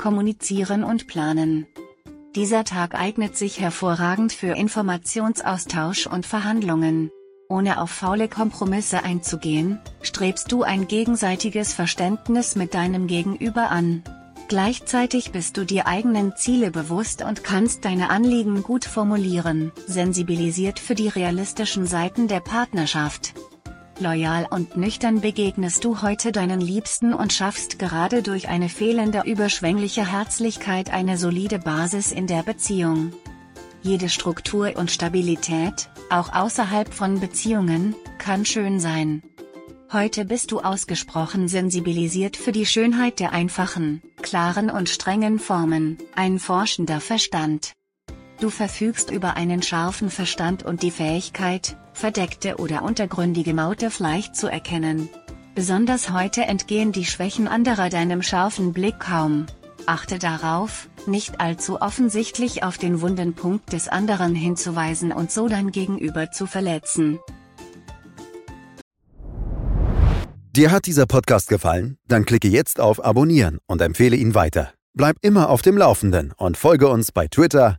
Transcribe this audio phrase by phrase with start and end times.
[0.00, 1.66] kommunizieren und planen.
[2.34, 7.10] Dieser Tag eignet sich hervorragend für Informationsaustausch und Verhandlungen.
[7.50, 14.02] Ohne auf faule Kompromisse einzugehen, strebst du ein gegenseitiges Verständnis mit deinem Gegenüber an.
[14.48, 20.94] Gleichzeitig bist du dir eigenen Ziele bewusst und kannst deine Anliegen gut formulieren, sensibilisiert für
[20.94, 23.34] die realistischen Seiten der Partnerschaft.
[24.00, 30.10] Loyal und nüchtern begegnest du heute deinen Liebsten und schaffst gerade durch eine fehlende überschwängliche
[30.10, 33.12] Herzlichkeit eine solide Basis in der Beziehung.
[33.82, 39.22] Jede Struktur und Stabilität, auch außerhalb von Beziehungen, kann schön sein.
[39.92, 46.38] Heute bist du ausgesprochen sensibilisiert für die Schönheit der einfachen, klaren und strengen Formen, ein
[46.38, 47.72] forschender Verstand.
[48.40, 53.52] Du verfügst über einen scharfen Verstand und die Fähigkeit, verdeckte oder untergründige
[53.98, 55.10] leicht zu erkennen.
[55.54, 59.44] Besonders heute entgehen die Schwächen anderer deinem scharfen Blick kaum.
[59.84, 65.70] Achte darauf, nicht allzu offensichtlich auf den wunden Punkt des anderen hinzuweisen und so dein
[65.70, 67.18] Gegenüber zu verletzen.
[70.56, 71.98] Dir hat dieser Podcast gefallen?
[72.08, 74.72] Dann klicke jetzt auf Abonnieren und empfehle ihn weiter.
[74.94, 77.78] Bleib immer auf dem Laufenden und folge uns bei Twitter,